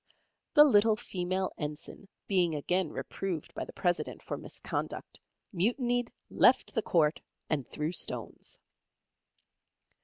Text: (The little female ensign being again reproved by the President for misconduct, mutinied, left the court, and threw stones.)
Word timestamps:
(The 0.55 0.63
little 0.63 0.95
female 0.95 1.53
ensign 1.59 2.07
being 2.27 2.55
again 2.55 2.89
reproved 2.91 3.53
by 3.53 3.65
the 3.65 3.71
President 3.73 4.23
for 4.23 4.35
misconduct, 4.35 5.19
mutinied, 5.53 6.11
left 6.31 6.73
the 6.73 6.81
court, 6.81 7.21
and 7.51 7.67
threw 7.67 7.91
stones.) 7.91 8.57